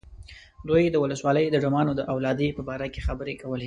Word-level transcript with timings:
دوی 0.69 0.83
د 0.89 0.95
ولسوالۍ 1.03 1.45
د 1.49 1.55
ډمانو 1.63 1.91
د 1.95 2.01
اولادې 2.13 2.47
په 2.57 2.61
باره 2.67 2.87
کې 2.93 3.05
خبرې 3.07 3.33
کولې. 3.41 3.59